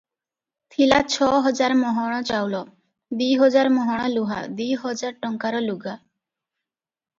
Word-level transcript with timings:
ଥିଲା 0.75 0.97
ଛ 1.15 1.27
ହଜାର 1.47 1.75
ମହଣ 1.81 2.15
ଚାଉଳ, 2.31 2.63
ଦି 3.21 3.29
ହଜାର 3.43 3.75
ମହଣ 3.77 4.09
ଲୁହା, 4.17 4.41
ଦି 4.61 4.69
ହଜାର 4.87 5.17
ଟଙ୍କାର 5.29 5.63
ଲୁଗା। 5.69 5.97